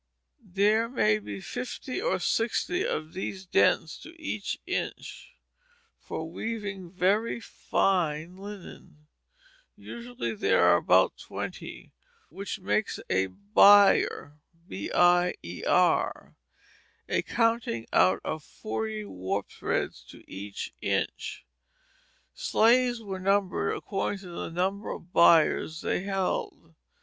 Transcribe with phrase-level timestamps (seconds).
[0.51, 5.35] There may be fifty or sixty of these dents to one inch,
[5.99, 9.05] for weaving very fine linen;
[9.77, 11.93] usually there are about twenty,
[12.29, 14.39] which gives a "bier"
[14.73, 15.61] a
[17.27, 21.45] counting out of forty warp threads to each inch.
[22.33, 26.73] Sleys were numbered according to the number of biers they held.